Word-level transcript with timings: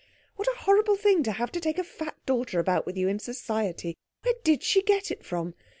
What 0.35 0.47
a 0.47 0.57
horrible 0.61 0.95
thing 0.95 1.21
to 1.21 1.31
have 1.31 1.51
to 1.51 1.59
take 1.59 1.77
a 1.77 1.83
fat 1.83 2.15
daughter 2.25 2.59
about 2.59 2.87
with 2.87 2.97
you 2.97 3.07
in 3.07 3.19
society. 3.19 3.95
Where 4.23 4.33
did 4.43 4.63
she 4.63 4.81
get 4.81 5.11
it 5.11 5.23
from? 5.23 5.53